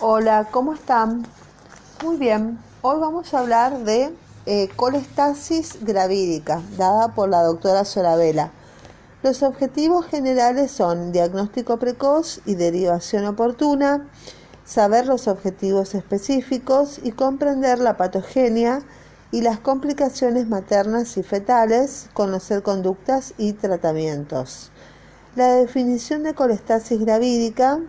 Hola, 0.00 0.46
¿cómo 0.52 0.74
están? 0.74 1.26
Muy 2.04 2.18
bien, 2.18 2.60
hoy 2.82 3.00
vamos 3.00 3.34
a 3.34 3.40
hablar 3.40 3.80
de 3.80 4.14
eh, 4.46 4.68
colestasis 4.76 5.78
gravídica, 5.80 6.62
dada 6.76 7.16
por 7.16 7.28
la 7.28 7.42
doctora 7.42 7.84
Soravela. 7.84 8.52
Los 9.24 9.42
objetivos 9.42 10.06
generales 10.06 10.70
son 10.70 11.10
diagnóstico 11.10 11.78
precoz 11.78 12.40
y 12.46 12.54
derivación 12.54 13.24
oportuna, 13.24 14.06
saber 14.64 15.04
los 15.06 15.26
objetivos 15.26 15.96
específicos 15.96 17.00
y 17.02 17.10
comprender 17.10 17.80
la 17.80 17.96
patogenia 17.96 18.82
y 19.32 19.40
las 19.40 19.58
complicaciones 19.58 20.46
maternas 20.46 21.16
y 21.16 21.24
fetales, 21.24 22.08
conocer 22.14 22.62
conductas 22.62 23.34
y 23.36 23.54
tratamientos. 23.54 24.70
La 25.34 25.54
definición 25.54 26.22
de 26.22 26.34
colestasis 26.34 27.00
gravídica 27.00 27.80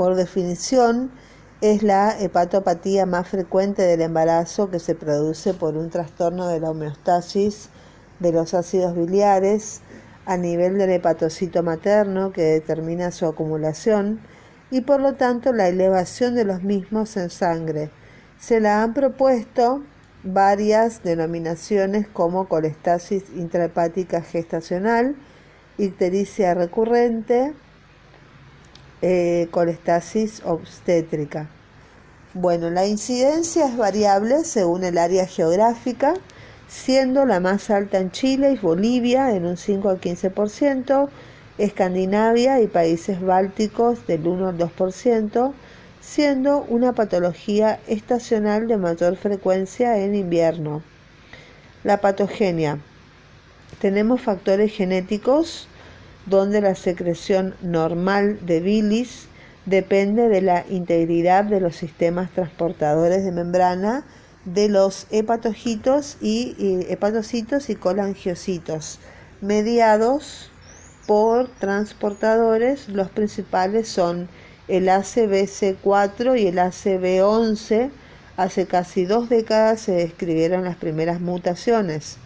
por 0.00 0.14
definición, 0.14 1.10
es 1.60 1.82
la 1.82 2.18
hepatopatía 2.18 3.04
más 3.04 3.28
frecuente 3.28 3.82
del 3.82 4.00
embarazo 4.00 4.70
que 4.70 4.78
se 4.78 4.94
produce 4.94 5.52
por 5.52 5.76
un 5.76 5.90
trastorno 5.90 6.48
de 6.48 6.58
la 6.58 6.70
homeostasis 6.70 7.68
de 8.18 8.32
los 8.32 8.54
ácidos 8.54 8.96
biliares 8.96 9.82
a 10.24 10.38
nivel 10.38 10.78
del 10.78 10.88
hepatocito 10.88 11.62
materno 11.62 12.32
que 12.32 12.40
determina 12.40 13.10
su 13.10 13.26
acumulación 13.26 14.20
y 14.70 14.80
por 14.80 15.02
lo 15.02 15.16
tanto 15.16 15.52
la 15.52 15.68
elevación 15.68 16.34
de 16.34 16.46
los 16.46 16.62
mismos 16.62 17.18
en 17.18 17.28
sangre. 17.28 17.90
Se 18.38 18.58
la 18.58 18.82
han 18.82 18.94
propuesto 18.94 19.82
varias 20.24 21.02
denominaciones 21.02 22.08
como 22.08 22.48
colestasis 22.48 23.24
intrahepática 23.36 24.22
gestacional, 24.22 25.14
ictericia 25.76 26.54
recurrente, 26.54 27.52
eh, 29.02 29.48
colestasis 29.50 30.42
obstétrica. 30.44 31.48
Bueno, 32.34 32.70
la 32.70 32.86
incidencia 32.86 33.66
es 33.66 33.76
variable 33.76 34.44
según 34.44 34.84
el 34.84 34.98
área 34.98 35.26
geográfica, 35.26 36.14
siendo 36.68 37.26
la 37.26 37.40
más 37.40 37.70
alta 37.70 37.98
en 37.98 38.12
Chile 38.12 38.52
y 38.52 38.58
Bolivia 38.58 39.34
en 39.34 39.46
un 39.46 39.56
5 39.56 39.88
al 39.88 40.00
15%, 40.00 41.08
Escandinavia 41.58 42.60
y 42.60 42.68
países 42.68 43.20
bálticos 43.20 44.06
del 44.06 44.26
1 44.26 44.48
al 44.48 44.58
2%, 44.58 45.52
siendo 46.00 46.62
una 46.68 46.92
patología 46.92 47.80
estacional 47.86 48.68
de 48.68 48.76
mayor 48.76 49.16
frecuencia 49.16 49.98
en 49.98 50.14
invierno. 50.14 50.82
La 51.84 52.00
patogenia. 52.00 52.78
Tenemos 53.80 54.20
factores 54.20 54.72
genéticos 54.72 55.68
donde 56.26 56.60
la 56.60 56.74
secreción 56.74 57.54
normal 57.62 58.38
de 58.46 58.60
bilis 58.60 59.26
depende 59.66 60.28
de 60.28 60.42
la 60.42 60.64
integridad 60.68 61.44
de 61.44 61.60
los 61.60 61.76
sistemas 61.76 62.30
transportadores 62.30 63.24
de 63.24 63.32
membrana 63.32 64.04
de 64.44 64.68
los 64.68 65.06
hepatocitos 65.10 66.16
y, 66.20 66.54
hepatocitos 66.88 67.68
y 67.68 67.76
colangiocitos, 67.76 68.98
mediados 69.40 70.50
por 71.06 71.48
transportadores. 71.48 72.88
Los 72.88 73.10
principales 73.10 73.88
son 73.88 74.28
el 74.68 74.88
ACBC4 74.88 76.40
y 76.40 76.46
el 76.46 76.58
ACB11. 76.58 77.90
Hace 78.36 78.66
casi 78.66 79.04
dos 79.04 79.28
décadas 79.28 79.82
se 79.82 79.92
describieron 79.92 80.64
las 80.64 80.76
primeras 80.76 81.20
mutaciones. 81.20 82.16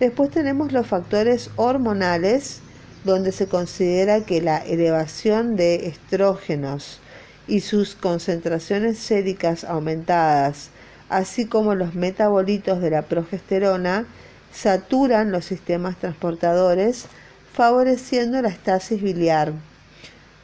Después 0.00 0.30
tenemos 0.30 0.72
los 0.72 0.86
factores 0.86 1.50
hormonales, 1.56 2.60
donde 3.04 3.32
se 3.32 3.46
considera 3.46 4.20
que 4.20 4.42
la 4.42 4.58
elevación 4.58 5.56
de 5.56 5.86
estrógenos 5.86 7.00
y 7.48 7.60
sus 7.60 7.94
concentraciones 7.94 8.98
séricas 8.98 9.64
aumentadas, 9.64 10.70
así 11.08 11.46
como 11.46 11.74
los 11.74 11.94
metabolitos 11.94 12.80
de 12.80 12.90
la 12.90 13.02
progesterona, 13.02 14.06
saturan 14.52 15.32
los 15.32 15.44
sistemas 15.44 15.96
transportadores, 15.98 17.06
favoreciendo 17.52 18.40
la 18.42 18.48
estasis 18.48 19.02
biliar. 19.02 19.52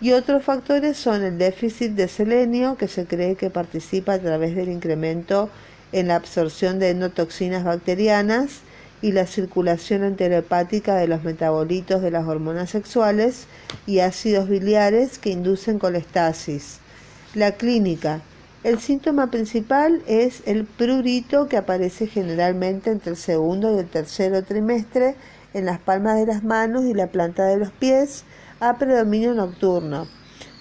Y 0.00 0.12
otros 0.12 0.42
factores 0.42 0.97
son 0.97 1.22
el 1.25 1.38
déficit 1.38 1.92
de 1.92 2.09
selenio, 2.09 2.76
que 2.76 2.88
se 2.88 3.06
cree 3.06 3.36
que 3.36 3.50
participa 3.50 4.14
a 4.14 4.19
través 4.19 4.54
del 4.54 4.69
incremento 4.69 5.48
en 5.92 6.09
la 6.09 6.16
absorción 6.16 6.78
de 6.78 6.91
endotoxinas 6.91 7.64
bacterianas, 7.64 8.60
y 9.02 9.12
la 9.12 9.26
circulación 9.26 10.04
enterohepática 10.04 10.96
de 10.96 11.08
los 11.08 11.22
metabolitos 11.22 12.02
de 12.02 12.10
las 12.10 12.26
hormonas 12.26 12.70
sexuales 12.70 13.46
y 13.86 14.00
ácidos 14.00 14.48
biliares 14.48 15.18
que 15.18 15.30
inducen 15.30 15.78
colestasis. 15.78 16.78
La 17.34 17.52
clínica. 17.52 18.22
El 18.64 18.80
síntoma 18.80 19.30
principal 19.30 20.02
es 20.06 20.42
el 20.46 20.64
prurito 20.64 21.46
que 21.48 21.56
aparece 21.56 22.06
generalmente 22.06 22.90
entre 22.90 23.10
el 23.10 23.16
segundo 23.16 23.74
y 23.76 23.78
el 23.78 23.86
tercer 23.86 24.42
trimestre 24.44 25.14
en 25.54 25.66
las 25.66 25.78
palmas 25.78 26.18
de 26.18 26.26
las 26.26 26.42
manos 26.42 26.84
y 26.84 26.94
la 26.94 27.06
planta 27.06 27.44
de 27.44 27.58
los 27.58 27.70
pies 27.70 28.24
a 28.58 28.76
predominio 28.76 29.34
nocturno. 29.34 30.08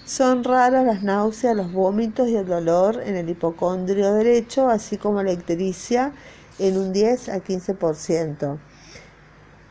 Son 0.04 0.44
raras 0.44 0.86
las 0.86 1.02
náuseas, 1.02 1.56
los 1.56 1.72
vómitos 1.72 2.28
y 2.28 2.36
el 2.36 2.46
dolor 2.46 3.02
en 3.04 3.16
el 3.16 3.28
hipocondrio 3.28 4.14
derecho, 4.14 4.68
así 4.68 4.98
como 4.98 5.22
la 5.24 5.32
ictericia 5.32 6.12
en 6.58 6.78
un 6.78 6.92
10 6.92 7.28
a 7.28 7.38
15%. 7.42 8.58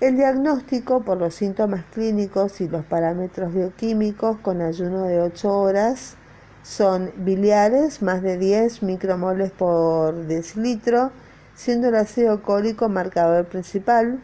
El 0.01 0.17
diagnóstico 0.17 1.03
por 1.03 1.17
los 1.17 1.35
síntomas 1.35 1.85
clínicos 1.93 2.59
y 2.59 2.67
los 2.67 2.83
parámetros 2.85 3.53
bioquímicos 3.53 4.37
con 4.39 4.61
ayuno 4.61 5.03
de 5.03 5.21
8 5.21 5.57
horas 5.57 6.15
son 6.63 7.11
biliares, 7.17 8.01
más 8.01 8.21
de 8.21 8.37
10 8.37 8.83
micromoles 8.83 9.51
por 9.51 10.15
decilitro, 10.25 11.11
siendo 11.55 11.89
el 11.89 11.95
ácido 11.95 12.43
cólico 12.43 12.89
marcador 12.89 13.45
principal. 13.45 14.19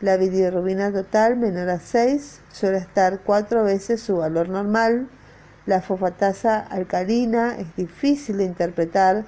La 0.00 0.18
bilirrubina 0.18 0.92
total 0.92 1.36
menor 1.36 1.70
a 1.70 1.80
6 1.80 2.40
suele 2.52 2.78
estar 2.78 3.20
cuatro 3.20 3.64
veces 3.64 4.02
su 4.02 4.18
valor 4.18 4.50
normal. 4.50 5.08
La 5.64 5.80
fosfatasa 5.80 6.58
alcalina 6.58 7.56
es 7.56 7.74
difícil 7.76 8.36
de 8.36 8.44
interpretar 8.44 9.24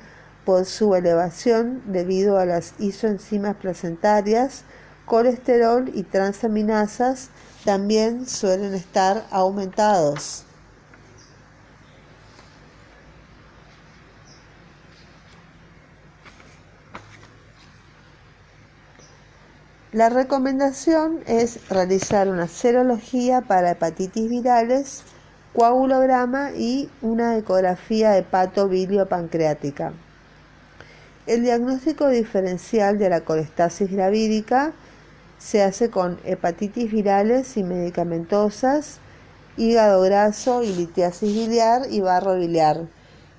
por 0.48 0.64
su 0.64 0.94
elevación 0.94 1.82
debido 1.84 2.38
a 2.38 2.46
las 2.46 2.72
isoenzimas 2.78 3.56
placentarias, 3.56 4.62
colesterol 5.04 5.90
y 5.92 6.04
transaminasas 6.04 7.28
también 7.66 8.26
suelen 8.26 8.72
estar 8.72 9.26
aumentados. 9.30 10.44
La 19.92 20.08
recomendación 20.08 21.20
es 21.26 21.68
realizar 21.68 22.30
una 22.30 22.48
serología 22.48 23.42
para 23.42 23.72
hepatitis 23.72 24.30
virales, 24.30 25.02
coagulograma 25.54 26.52
y 26.52 26.88
una 27.02 27.36
ecografía 27.36 28.16
hepato-bilio-pancreática. 28.16 29.92
El 31.28 31.42
diagnóstico 31.42 32.08
diferencial 32.08 32.98
de 32.98 33.10
la 33.10 33.20
colestasis 33.20 33.92
gravídica 33.92 34.72
se 35.36 35.62
hace 35.62 35.90
con 35.90 36.18
hepatitis 36.24 36.90
virales 36.90 37.58
y 37.58 37.64
medicamentosas, 37.64 38.96
hígado 39.58 40.00
graso 40.00 40.62
y 40.62 40.72
litiasis 40.72 41.34
biliar 41.34 41.82
y 41.90 42.00
barro 42.00 42.36
biliar. 42.36 42.86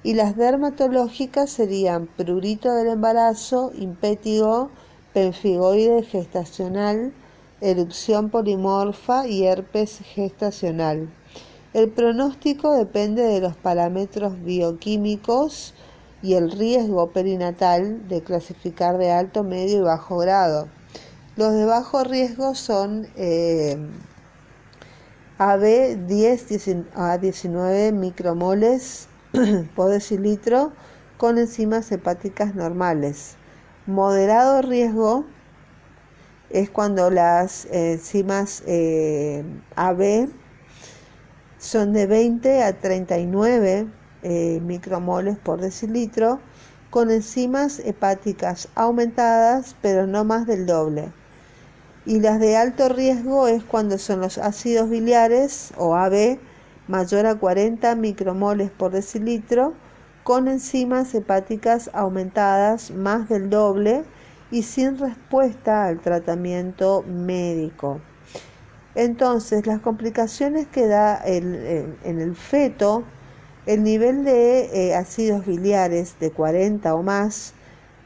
Y 0.03 0.13
las 0.13 0.37
dermatológicas 0.37 1.49
serían 1.49 2.05
prurito 2.05 2.71
del 2.75 2.89
embarazo, 2.89 3.71
impétigo, 3.73 4.69
penfigoide 5.15 6.03
gestacional, 6.03 7.11
erupción 7.59 8.29
polimorfa 8.29 9.25
y 9.25 9.47
herpes 9.47 10.01
gestacional. 10.13 11.09
El 11.73 11.89
pronóstico 11.89 12.71
depende 12.75 13.23
de 13.23 13.41
los 13.41 13.55
parámetros 13.55 14.43
bioquímicos, 14.43 15.73
y 16.21 16.35
el 16.35 16.51
riesgo 16.51 17.11
perinatal 17.11 18.07
de 18.07 18.21
clasificar 18.21 18.97
de 18.97 19.11
alto, 19.11 19.43
medio 19.43 19.79
y 19.79 19.81
bajo 19.81 20.17
grado. 20.17 20.67
Los 21.35 21.53
de 21.53 21.65
bajo 21.65 22.03
riesgo 22.03 22.55
son 22.55 23.07
eh, 23.15 23.77
AB 25.37 26.05
10 26.07 26.45
a 26.95 27.17
19 27.17 27.93
micromoles 27.93 29.07
por 29.75 29.89
decilitro 29.89 30.73
con 31.17 31.37
enzimas 31.37 31.91
hepáticas 31.91 32.55
normales. 32.55 33.35
Moderado 33.85 34.61
riesgo 34.61 35.25
es 36.49 36.69
cuando 36.69 37.09
las 37.09 37.65
enzimas 37.71 38.63
eh, 38.65 39.43
AB 39.75 40.29
son 41.57 41.93
de 41.93 42.07
20 42.07 42.63
a 42.63 42.73
39 42.79 43.87
eh, 44.23 44.59
micromoles 44.61 45.37
por 45.37 45.61
decilitro, 45.61 46.39
con 46.89 47.11
enzimas 47.11 47.79
hepáticas 47.79 48.67
aumentadas, 48.75 49.75
pero 49.81 50.07
no 50.07 50.25
más 50.25 50.47
del 50.47 50.65
doble. 50.65 51.11
Y 52.05 52.19
las 52.19 52.39
de 52.39 52.57
alto 52.57 52.89
riesgo 52.89 53.47
es 53.47 53.63
cuando 53.63 53.97
son 53.97 54.21
los 54.21 54.37
ácidos 54.37 54.89
biliares 54.89 55.71
o 55.77 55.95
AB 55.95 56.39
mayor 56.87 57.27
a 57.27 57.35
40 57.35 57.95
micromoles 57.95 58.71
por 58.71 58.91
decilitro, 58.91 59.73
con 60.23 60.47
enzimas 60.47 61.13
hepáticas 61.13 61.89
aumentadas 61.93 62.91
más 62.91 63.29
del 63.29 63.49
doble 63.49 64.03
y 64.51 64.63
sin 64.63 64.97
respuesta 64.97 65.85
al 65.85 65.99
tratamiento 65.99 67.03
médico. 67.03 68.01
Entonces, 68.95 69.67
las 69.67 69.79
complicaciones 69.81 70.67
que 70.67 70.87
da 70.87 71.21
en 71.23 71.95
el 72.03 72.35
feto, 72.35 73.03
el 73.69 73.83
nivel 73.83 74.25
de 74.25 74.61
eh, 74.73 74.95
ácidos 74.95 75.45
biliares 75.45 76.15
de 76.19 76.31
40 76.31 76.95
o 76.95 77.03
más, 77.03 77.53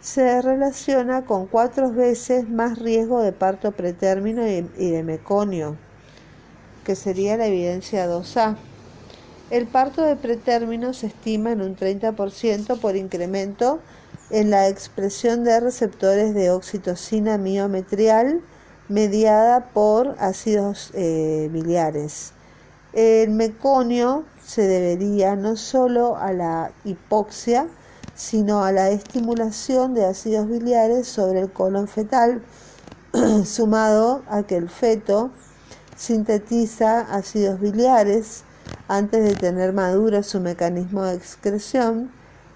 se 0.01 0.41
relaciona 0.41 1.23
con 1.23 1.47
cuatro 1.47 1.89
veces 1.89 2.49
más 2.49 2.79
riesgo 2.79 3.21
de 3.21 3.31
parto 3.31 3.71
pretérmino 3.71 4.45
y, 4.45 4.61
de 4.89 5.03
meconio, 5.03 5.77
que 6.83 6.97
sería 6.97 7.37
la 7.37 7.47
evidencia 7.47 8.09
2A. 8.09 8.57
El 9.51 9.65
parto 9.65 10.01
de 10.01 10.17
pretérmino 10.17 10.93
se 10.93 11.07
estima 11.07 11.53
en 11.53 11.61
un 11.61 11.77
30% 11.77 12.77
por 12.81 12.97
incremento 12.97 13.79
en 14.31 14.49
la 14.49 14.67
expresión 14.67 15.45
de 15.45 15.61
receptores 15.61 16.33
de 16.33 16.51
oxitocina 16.51 17.37
miometrial 17.37 18.41
mediada 18.89 19.69
por 19.69 20.17
ácidos 20.19 20.91
eh, 20.93 21.47
biliares. 21.53 22.33
El 22.91 23.29
meconio 23.29 24.25
se 24.45 24.67
debería 24.67 25.35
no 25.35 25.55
solo 25.55 26.17
a 26.17 26.33
la 26.33 26.71
hipoxia, 26.83 27.67
sino 28.15 28.63
a 28.63 28.71
la 28.71 28.89
estimulación 28.89 29.93
de 29.93 30.05
ácidos 30.05 30.47
biliares 30.47 31.07
sobre 31.07 31.41
el 31.41 31.51
colon 31.51 31.87
fetal, 31.87 32.43
sumado 33.45 34.23
a 34.29 34.43
que 34.43 34.57
el 34.57 34.69
feto 34.69 35.31
sintetiza 35.95 37.01
ácidos 37.01 37.59
biliares 37.59 38.43
antes 38.87 39.23
de 39.23 39.35
tener 39.35 39.73
maduro 39.73 40.21
su 40.23 40.39
mecanismo 40.39 41.03
de 41.03 41.15
excreción, 41.15 42.11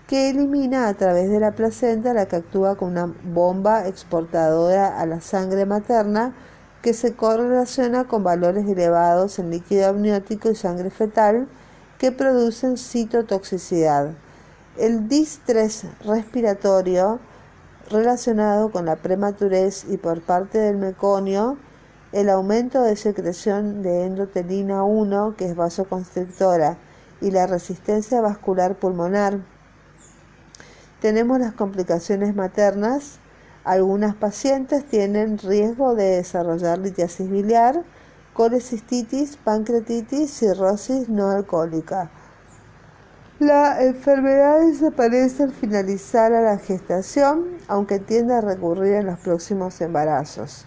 que 0.07 0.29
elimina 0.29 0.87
a 0.87 0.93
través 0.93 1.29
de 1.29 1.39
la 1.39 1.51
placenta 1.51 2.13
la 2.13 2.27
que 2.27 2.37
actúa 2.37 2.75
como 2.75 2.91
una 2.91 3.13
bomba 3.25 3.87
exportadora 3.87 4.99
a 4.99 5.05
la 5.05 5.19
sangre 5.19 5.65
materna 5.65 6.33
que 6.81 6.93
se 6.93 7.13
correlaciona 7.13 8.05
con 8.05 8.23
valores 8.23 8.67
elevados 8.67 9.39
en 9.39 9.49
líquido 9.49 9.89
amniótico 9.89 10.49
y 10.49 10.55
sangre 10.55 10.89
fetal 10.89 11.47
que 11.97 12.11
producen 12.11 12.77
citotoxicidad. 12.77 14.11
El 14.77 15.07
distrés 15.07 15.85
respiratorio 16.05 17.19
relacionado 17.89 18.71
con 18.71 18.85
la 18.85 18.97
prematurez 18.97 19.85
y 19.89 19.97
por 19.97 20.21
parte 20.21 20.59
del 20.59 20.77
meconio, 20.77 21.57
el 22.11 22.29
aumento 22.29 22.81
de 22.83 22.95
secreción 22.95 23.81
de 23.81 24.05
endotelina 24.05 24.83
1, 24.83 25.35
que 25.37 25.45
es 25.45 25.55
vasoconstrictora, 25.55 26.77
y 27.21 27.31
la 27.31 27.47
resistencia 27.47 28.21
vascular 28.21 28.75
pulmonar. 28.75 29.39
Tenemos 31.01 31.39
las 31.39 31.53
complicaciones 31.53 32.35
maternas. 32.35 33.19
Algunas 33.63 34.15
pacientes 34.15 34.85
tienen 34.85 35.37
riesgo 35.37 35.95
de 35.95 36.17
desarrollar 36.17 36.79
litiasis 36.79 37.29
biliar, 37.29 37.83
colecistitis, 38.37 39.35
pancreatitis, 39.35 40.29
cirrosis 40.29 41.09
no 41.09 41.31
alcohólica. 41.31 42.11
La 43.39 43.83
enfermedad 43.83 44.59
desaparece 44.59 45.41
al 45.43 45.51
finalizar 45.51 46.31
la 46.31 46.59
gestación, 46.59 47.57
aunque 47.67 47.97
tiende 47.97 48.35
a 48.35 48.41
recurrir 48.41 48.93
en 48.93 49.07
los 49.07 49.17
próximos 49.19 49.81
embarazos. 49.81 50.65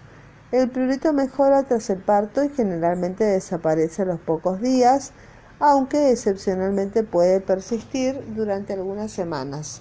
El 0.50 0.69
prurito 0.69 1.12
mejora 1.12 1.62
tras 1.62 1.90
el 1.90 1.99
parto 1.99 2.43
y 2.43 2.49
generalmente 2.49 3.22
desaparece 3.22 4.02
a 4.02 4.06
los 4.06 4.19
pocos 4.19 4.61
días, 4.61 5.12
aunque 5.61 6.11
excepcionalmente 6.11 7.05
puede 7.05 7.40
persistir 7.40 8.20
durante 8.34 8.72
algunas 8.72 9.12
semanas. 9.12 9.81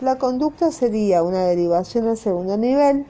La 0.00 0.18
conducta 0.18 0.72
sería 0.72 1.22
una 1.22 1.44
derivación 1.44 2.08
al 2.08 2.16
segundo 2.16 2.56
nivel, 2.56 3.06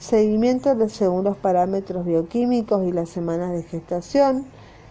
seguimiento 0.00 0.76
según 0.88 1.22
los 1.22 1.36
parámetros 1.36 2.04
bioquímicos 2.04 2.84
y 2.88 2.90
las 2.90 3.08
semanas 3.08 3.52
de 3.52 3.62
gestación, 3.62 4.46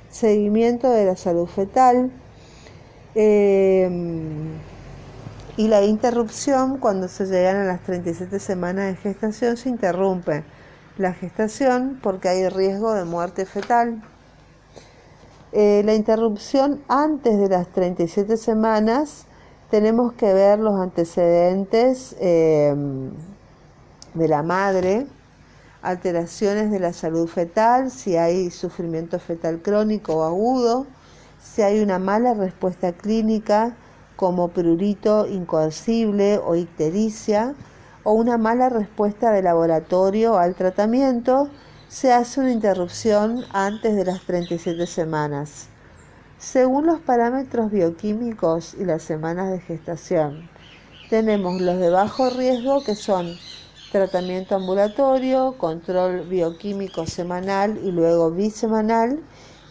seguimiento 0.09 0.89
de 0.89 1.05
la 1.05 1.17
salud 1.17 1.47
fetal, 1.47 2.11
Em, 3.15 4.59
y 5.57 5.67
la 5.67 5.83
interrupción, 5.83 6.77
cuando 6.77 7.07
se 7.07 7.25
llegan 7.25 7.57
a 7.57 7.65
las 7.65 7.81
37 7.81 8.39
semanas 8.39 8.85
de 8.87 8.95
gestación, 8.95 9.57
se 9.57 9.69
interrumpe 9.69 10.43
la 10.97 11.13
gestación 11.13 11.99
porque 12.01 12.29
hay 12.29 12.47
riesgo 12.49 12.93
de 12.93 13.05
muerte 13.05 13.45
fetal. 13.45 14.01
Eh, 15.51 15.81
la 15.83 15.95
interrupción 15.95 16.81
antes 16.87 17.39
de 17.39 17.49
las 17.49 17.67
37 17.69 18.37
semanas, 18.37 19.25
tenemos 19.71 20.13
que 20.13 20.33
ver 20.33 20.59
los 20.59 20.79
antecedentes 20.79 22.15
em, 22.19 23.11
de 24.13 24.27
la 24.27 24.43
madre, 24.43 25.07
alteraciones 25.81 26.71
de 26.71 26.79
la 26.79 26.93
salud 26.93 27.27
fetal, 27.27 27.91
si 27.91 28.17
hay 28.17 28.51
sufrimiento 28.51 29.19
fetal 29.19 29.61
crónico 29.61 30.15
o 30.15 30.23
agudo, 30.23 30.87
si 31.41 31.61
hay 31.61 31.81
una 31.81 31.99
mala 31.99 32.33
respuesta 32.33 32.91
clínica 32.91 33.75
como 34.15 34.49
prurito 34.49 35.25
incoercible 35.27 36.39
o 36.39 36.55
ictericia 36.55 37.55
o 38.03 38.13
una 38.13 38.37
mala 38.37 38.69
respuesta 38.69 39.31
de 39.31 39.41
laboratorio 39.41 40.37
al 40.37 40.55
tratamiento, 40.55 41.49
se 41.87 42.11
hace 42.11 42.41
una 42.41 42.51
interrupción 42.51 43.45
antes 43.51 43.95
de 43.95 44.05
las 44.05 44.21
37 44.21 44.85
semanas. 44.85 45.69
Según 46.37 46.85
los 46.85 46.99
parámetros 46.99 47.71
bioquímicos 47.71 48.73
y 48.73 48.85
las 48.85 49.03
semanas 49.03 49.51
de 49.51 49.59
gestación, 49.59 50.49
tenemos 51.09 51.59
los 51.59 51.79
de 51.79 51.89
bajo 51.89 52.29
riesgo 52.29 52.83
que 52.83 52.95
son 52.95 53.37
tratamiento 53.91 54.55
ambulatorio, 54.55 55.55
control 55.57 56.21
bioquímico 56.27 57.05
semanal 57.05 57.79
y 57.83 57.91
luego 57.91 58.31
bisemanal 58.31 59.19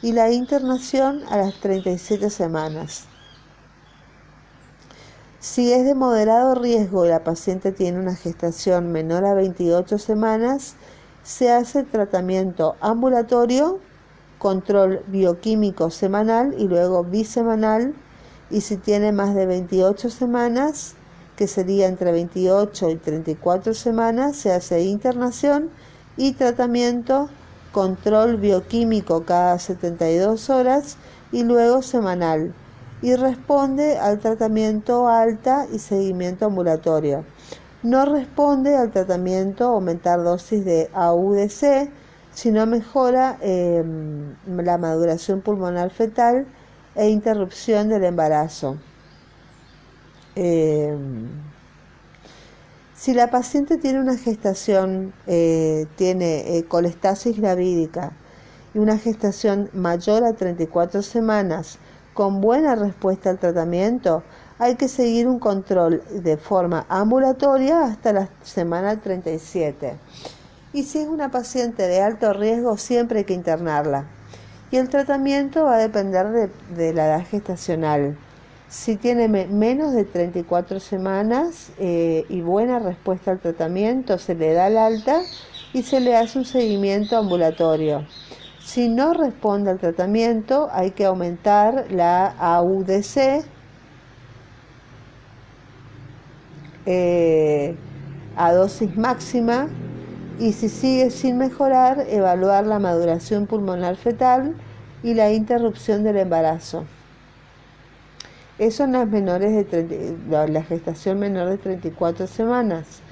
y 0.02 0.12
la 0.12 0.30
internación 0.30 1.22
a 1.28 1.36
las 1.36 1.54
37 1.54 2.30
semanas. 2.30 3.04
Si 5.40 5.72
es 5.72 5.84
de 5.84 5.94
moderado 5.94 6.56
riesgo 6.56 7.06
y 7.06 7.10
la 7.10 7.22
paciente 7.22 7.70
tiene 7.70 8.00
una 8.00 8.16
gestación 8.16 8.90
menor 8.90 9.24
a 9.24 9.34
28 9.34 9.98
semanas, 9.98 10.74
se 11.22 11.52
hace 11.52 11.84
tratamiento 11.84 12.74
ambulatorio, 12.80 13.78
control 14.38 15.04
bioquímico 15.06 15.90
semanal 15.90 16.54
y 16.58 16.66
luego 16.66 17.04
bisemanal. 17.04 17.94
Y 18.50 18.62
si 18.62 18.78
tiene 18.78 19.12
más 19.12 19.34
de 19.34 19.46
28 19.46 20.10
semanas, 20.10 20.94
que 21.38 21.46
sería 21.46 21.86
entre 21.86 22.10
28 22.10 22.90
y 22.90 22.96
34 22.96 23.72
semanas, 23.72 24.36
se 24.36 24.52
hace 24.52 24.82
internación 24.82 25.70
y 26.16 26.32
tratamiento 26.32 27.30
control 27.70 28.38
bioquímico 28.38 29.24
cada 29.24 29.56
72 29.60 30.50
horas 30.50 30.96
y 31.30 31.44
luego 31.44 31.82
semanal 31.82 32.52
y 33.02 33.14
responde 33.14 33.98
al 33.98 34.18
tratamiento 34.18 35.06
alta 35.06 35.68
y 35.72 35.78
seguimiento 35.78 36.46
ambulatorio. 36.46 37.24
No 37.84 38.04
responde 38.04 38.76
al 38.76 38.90
tratamiento 38.90 39.66
aumentar 39.66 40.24
dosis 40.24 40.64
de 40.64 40.90
AUDC, 40.92 41.88
sino 42.32 42.66
mejora 42.66 43.38
em, 43.40 44.34
la 44.44 44.76
maduración 44.76 45.40
pulmonar 45.40 45.90
fetal 45.90 46.46
e 46.96 47.08
interrupción 47.10 47.88
del 47.88 48.02
embarazo. 48.02 48.76
Em, 50.40 51.26
si 52.94 53.12
la 53.12 53.28
paciente 53.28 53.76
tiene 53.76 53.98
una 53.98 54.16
gestación, 54.16 55.12
eh, 55.26 55.86
tiene 55.96 56.56
eh, 56.56 56.64
colestasis 56.64 57.40
gravídica 57.40 58.12
y 58.72 58.78
una 58.78 58.98
gestación 58.98 59.68
mayor 59.72 60.22
a 60.22 60.34
34 60.34 61.02
semanas 61.02 61.78
con 62.14 62.40
buena 62.40 62.76
respuesta 62.76 63.30
al 63.30 63.40
tratamiento, 63.40 64.22
hay 64.60 64.76
que 64.76 64.86
seguir 64.86 65.26
un 65.26 65.40
control 65.40 66.04
de 66.08 66.36
forma 66.36 66.86
ambulatoria 66.88 67.82
hasta 67.82 68.12
la 68.12 68.28
semana 68.44 69.00
37. 69.00 69.96
Y 70.72 70.84
si 70.84 71.00
es 71.00 71.08
una 71.08 71.32
paciente 71.32 71.88
de 71.88 72.00
alto 72.00 72.32
riesgo, 72.32 72.76
siempre 72.76 73.20
hay 73.20 73.24
que 73.24 73.34
internarla. 73.34 74.04
Y 74.70 74.76
el 74.76 74.88
tratamiento 74.88 75.64
va 75.64 75.74
a 75.74 75.78
depender 75.78 76.48
de 76.76 76.92
la 76.92 77.06
edad 77.06 77.26
gestacional. 77.26 78.16
Si 78.68 78.96
tiene 78.96 79.28
menos 79.28 79.94
de 79.94 80.04
34 80.04 80.78
semanas 80.78 81.72
eh, 81.78 82.26
y 82.28 82.42
buena 82.42 82.78
respuesta 82.78 83.30
al 83.30 83.40
tratamiento, 83.40 84.18
se 84.18 84.34
le 84.34 84.52
da 84.52 84.66
el 84.66 84.76
alta 84.76 85.22
y 85.72 85.82
se 85.82 86.00
le 86.00 86.14
hace 86.14 86.38
un 86.38 86.44
seguimiento 86.44 87.16
ambulatorio. 87.16 88.06
Si 88.60 88.90
no 88.90 89.14
responde 89.14 89.70
al 89.70 89.78
tratamiento, 89.78 90.68
hay 90.70 90.90
que 90.90 91.06
aumentar 91.06 91.86
la 91.90 92.26
AUDC 92.26 93.42
eh, 96.84 97.74
a 98.36 98.52
dosis 98.52 98.94
máxima 98.98 99.68
y 100.38 100.52
si 100.52 100.68
sigue 100.68 101.08
sin 101.08 101.38
mejorar, 101.38 102.04
evaluar 102.10 102.66
la 102.66 102.78
maduración 102.78 103.46
pulmonar 103.46 103.96
fetal 103.96 104.54
y 105.02 105.14
la 105.14 105.32
interrupción 105.32 106.04
del 106.04 106.18
embarazo. 106.18 106.84
Eso 108.58 108.82
en 108.82 108.92
las 108.92 109.06
menores 109.06 109.70
de 109.70 110.16
la 110.28 110.62
gestación 110.64 111.20
menor 111.20 111.48
de 111.48 111.58
34 111.58 112.26
semanas. 112.26 113.02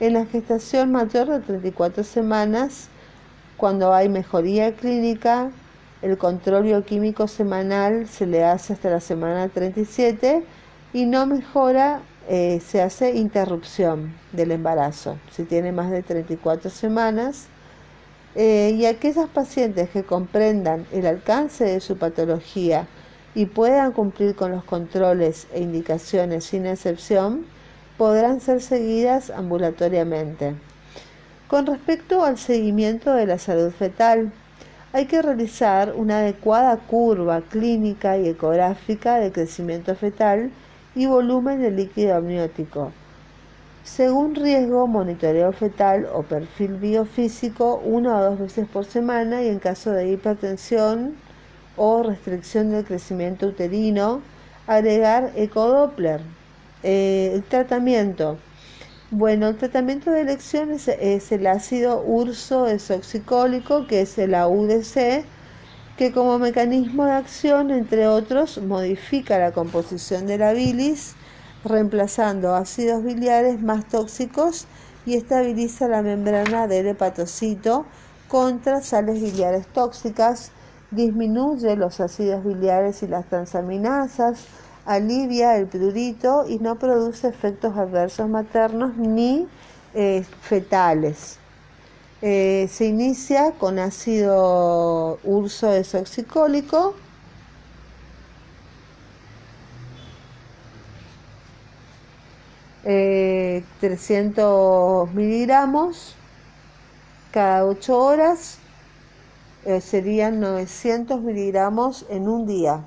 En 0.00 0.14
la 0.14 0.24
gestación 0.24 0.92
mayor 0.92 1.28
de 1.28 1.40
34 1.40 2.04
semanas, 2.04 2.88
cuando 3.58 3.92
hay 3.92 4.08
mejoría 4.08 4.72
clínica, 4.74 5.50
el 6.00 6.16
control 6.16 6.64
bioquímico 6.64 7.28
semanal 7.28 8.08
se 8.08 8.26
le 8.26 8.44
hace 8.44 8.72
hasta 8.72 8.88
la 8.88 9.00
semana 9.00 9.48
37 9.48 10.42
y 10.94 11.04
no 11.04 11.26
mejora, 11.26 12.00
eh, 12.28 12.60
se 12.64 12.80
hace 12.80 13.14
interrupción 13.14 14.14
del 14.32 14.52
embarazo. 14.52 15.18
Si 15.30 15.44
tiene 15.44 15.70
más 15.70 15.90
de 15.90 16.02
34 16.02 16.70
semanas, 16.70 17.48
eh, 18.34 18.72
y 18.74 18.86
aquellas 18.86 19.28
pacientes 19.28 19.90
que 19.90 20.02
comprendan 20.02 20.86
el 20.92 21.06
alcance 21.06 21.64
de 21.64 21.80
su 21.80 21.98
patología 21.98 22.88
y 23.34 23.46
puedan 23.46 23.92
cumplir 23.92 24.34
con 24.34 24.52
los 24.52 24.64
controles 24.64 25.46
e 25.52 25.60
indicaciones 25.60 26.44
sin 26.44 26.66
excepción, 26.66 27.46
podrán 27.98 28.40
ser 28.40 28.60
seguidas 28.60 29.30
ambulatoriamente. 29.30 30.54
Con 31.48 31.66
respecto 31.66 32.24
al 32.24 32.38
seguimiento 32.38 33.12
de 33.12 33.26
la 33.26 33.38
salud 33.38 33.70
fetal, 33.70 34.32
hay 34.92 35.06
que 35.06 35.22
realizar 35.22 35.92
una 35.96 36.18
adecuada 36.18 36.76
curva 36.76 37.40
clínica 37.40 38.16
y 38.16 38.28
ecográfica 38.28 39.16
de 39.16 39.32
crecimiento 39.32 39.94
fetal 39.96 40.52
y 40.94 41.06
volumen 41.06 41.60
de 41.60 41.72
líquido 41.72 42.14
amniótico. 42.14 42.92
Según 43.82 44.34
riesgo, 44.34 44.86
monitoreo 44.86 45.52
fetal 45.52 46.08
o 46.14 46.22
perfil 46.22 46.74
biofísico 46.74 47.82
una 47.84 48.18
o 48.18 48.24
dos 48.30 48.38
veces 48.38 48.66
por 48.68 48.84
semana 48.84 49.42
y 49.42 49.48
en 49.48 49.58
caso 49.58 49.90
de 49.90 50.08
hipertensión 50.10 51.16
o 51.76 52.02
restricción 52.02 52.70
del 52.70 52.84
crecimiento 52.84 53.46
uterino, 53.48 54.22
agregar 54.66 55.32
ecodoppler. 55.36 56.20
Eh, 56.82 57.32
el 57.34 57.42
tratamiento. 57.44 58.38
Bueno, 59.10 59.48
el 59.48 59.56
tratamiento 59.56 60.10
de 60.10 60.22
elección 60.22 60.70
es, 60.72 61.32
el 61.32 61.46
ácido 61.46 62.02
urso 62.02 62.64
desoxicólico, 62.64 63.86
que 63.86 64.02
es 64.02 64.18
el 64.18 64.34
AUDC, 64.34 65.24
que 65.96 66.12
como 66.12 66.38
mecanismo 66.38 67.04
de 67.04 67.12
acción, 67.12 67.70
entre 67.70 68.08
otros, 68.08 68.58
modifica 68.58 69.38
la 69.38 69.52
composición 69.52 70.26
de 70.26 70.38
la 70.38 70.52
bilis, 70.52 71.14
reemplazando 71.64 72.54
ácidos 72.54 73.04
biliares 73.04 73.62
más 73.62 73.88
tóxicos 73.88 74.66
y 75.06 75.14
estabiliza 75.14 75.88
la 75.88 76.02
membrana 76.02 76.66
del 76.66 76.88
hepatocito 76.88 77.86
contra 78.28 78.82
sales 78.82 79.22
biliares 79.22 79.66
tóxicas 79.68 80.50
disminuye 80.94 81.76
los 81.76 82.00
ácidos 82.00 82.44
biliares 82.44 83.02
y 83.02 83.08
las 83.08 83.26
transaminasas, 83.26 84.46
alivia 84.86 85.56
el 85.56 85.66
prurito 85.66 86.46
y 86.48 86.58
no 86.58 86.76
produce 86.76 87.28
efectos 87.28 87.76
adversos 87.76 88.28
maternos 88.28 88.96
ni 88.96 89.48
eh, 89.94 90.24
fetales. 90.42 91.38
Eh, 92.22 92.68
se 92.70 92.86
inicia 92.86 93.52
con 93.52 93.78
ácido 93.78 95.18
urso 95.24 95.68
desoxicólico. 95.70 96.94
Eh, 102.84 103.64
300 103.80 105.12
miligramos 105.14 106.14
cada 107.30 107.64
8 107.64 107.98
horas 107.98 108.58
eh, 109.64 109.80
serían 109.80 110.40
900 110.40 111.20
miligramos 111.22 112.06
en 112.08 112.28
un 112.28 112.46
día 112.46 112.84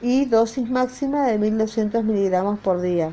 y 0.00 0.26
dosis 0.26 0.68
máxima 0.70 1.26
de 1.26 1.38
1200 1.38 2.04
miligramos 2.04 2.58
por 2.60 2.80
día. 2.80 3.12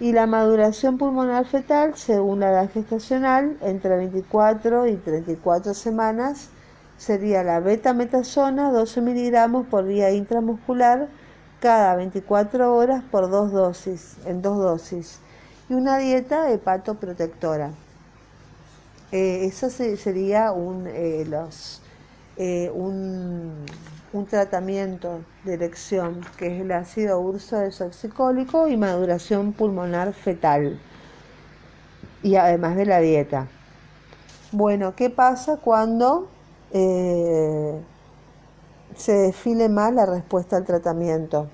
Y 0.00 0.12
la 0.12 0.26
maduración 0.26 0.98
pulmonar 0.98 1.46
fetal, 1.46 1.96
según 1.96 2.40
la 2.40 2.50
edad 2.50 2.70
gestacional, 2.70 3.56
entre 3.62 3.96
24 3.96 4.88
y 4.88 4.96
34 4.96 5.72
semanas, 5.72 6.48
sería 6.96 7.44
la 7.44 7.60
beta-metasona 7.60 8.72
12 8.72 9.00
miligramos 9.00 9.66
por 9.66 9.86
día 9.86 10.10
intramuscular 10.10 11.08
cada 11.60 11.94
24 11.96 12.74
horas 12.74 13.04
por 13.10 13.30
dos 13.30 13.52
dosis, 13.52 14.16
en 14.26 14.42
dos 14.42 14.58
dosis, 14.58 15.20
y 15.68 15.74
una 15.74 15.98
dieta 15.98 16.50
hepatoprotectora. 16.50 17.70
Eh, 19.14 19.44
eso 19.44 19.70
sería 19.70 20.50
un, 20.50 20.88
eh, 20.88 21.24
eh, 22.36 22.70
un, 22.74 23.64
tratamiento 24.28 25.20
de 25.44 25.54
elección, 25.54 26.20
que 26.36 26.48
es 26.48 26.62
el 26.62 26.72
ácido 26.72 27.20
urso 27.20 27.58
desoxicólico 27.58 28.66
y 28.66 28.76
maduración 28.76 29.52
pulmonar 29.52 30.14
fetal, 30.14 30.80
y 32.24 32.34
además 32.34 32.74
de 32.74 32.86
la 32.86 32.98
dieta. 32.98 33.46
Bueno, 34.50 34.96
¿qué 34.96 35.10
pasa 35.10 35.58
cuando 35.58 36.26
se 36.72 37.82
define 39.12 39.68
mal 39.68 39.94
la 39.94 40.06
respuesta 40.06 40.56
al 40.56 40.64
tratamiento? 40.64 41.48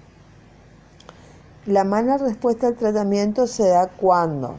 La 1.67 1.85
mala 1.85 2.17
respuesta 2.17 2.69
al 2.69 2.77
tratamiento 2.77 3.47
se 3.47 3.69
da 3.69 3.89
cuando 3.89 4.57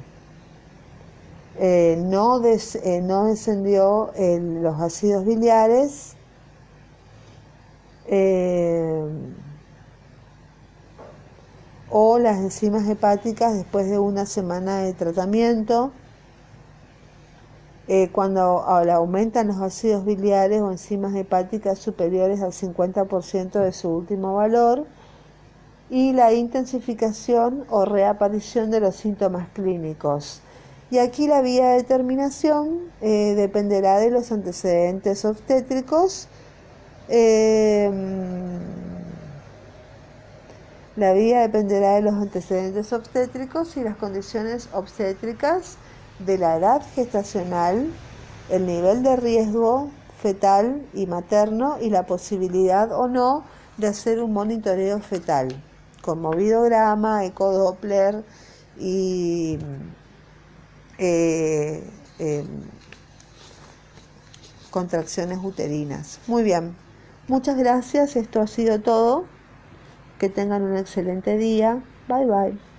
eh, 1.60 1.98
no, 2.00 2.44
eh, 2.46 3.02
no, 3.02 3.26
descendió 3.26 4.12
en 4.16 4.64
los 4.64 4.80
ácidos 4.80 5.26
biliares, 5.26 6.16
eh, 8.08 9.04
o 11.90 12.20
las 12.20 12.38
enzimas 12.38 12.88
hepáticas 12.88 13.54
después 13.54 13.90
de 13.90 14.00
una 14.00 14.26
semana 14.26 14.80
de 14.80 14.94
tratamiento. 14.94 15.92
cuando 18.14 18.42
aumentan 18.42 19.48
los 19.48 19.58
ácidos 19.58 20.06
biliares 20.06 20.62
o 20.62 20.72
enzimas 20.72 21.14
hepáticas 21.14 21.78
superiores 21.78 22.42
al 22.42 22.54
50% 22.54 23.60
de 23.60 23.74
su 23.74 23.90
último 23.90 24.36
valor 24.36 24.86
y 25.90 26.14
la 26.14 26.32
intensificación 26.32 27.66
o 27.70 27.84
reaparición 27.84 28.72
de 28.72 28.80
los 28.80 28.96
síntomas 28.96 29.50
clínicos 29.50 30.42
y 30.92 31.00
aquí 31.00 31.26
la 31.26 31.42
vía 31.42 31.70
de 31.70 31.78
determinación 31.78 32.92
eh, 33.00 33.34
dependerá 33.38 33.98
de 34.00 34.12
los 34.12 34.30
antecedentes 34.34 35.24
obstétricos. 35.24 36.28
Em, 37.08 38.60
la 40.98 41.14
vía 41.14 41.40
dependerá 41.42 41.96
de 41.96 42.02
los 42.02 42.16
antecedentes 42.16 42.92
obstétricos 42.92 43.78
y 43.78 43.84
las 43.84 43.96
condiciones 43.96 44.68
obstétricas 44.74 45.78
de 46.20 46.38
la 46.38 46.58
edad 46.58 46.82
gestacional, 46.94 47.90
el 48.50 48.66
nivel 48.66 49.02
de 49.02 49.16
riesgo 49.16 49.90
fetal 50.22 50.86
y 50.94 51.08
materno 51.08 51.78
y 51.82 51.90
la 51.90 52.06
posibilidad 52.06 52.92
o 52.92 53.08
no 53.08 53.46
de 53.78 53.88
hacer 53.88 54.22
un 54.22 54.34
monitoreo 54.34 55.00
fetal 55.00 55.48
con 56.02 56.20
movidograma, 56.20 57.24
ecodoppler 57.26 58.24
y 58.78 59.58
eh, 61.02 62.10
em, 62.20 62.72
contracciones 64.70 65.40
uterinas. 65.42 66.22
Muy 66.26 66.44
bien, 66.44 66.78
muchas 67.28 67.58
gracias, 67.58 68.16
esto 68.16 68.42
ha 68.42 68.48
sido 68.48 68.82
todo. 68.82 69.38
Que 70.18 70.30
tengan 70.30 70.64
un 70.64 70.78
excelente 70.78 71.38
día. 71.38 71.86
Bye 72.08 72.26
bye. 72.28 72.71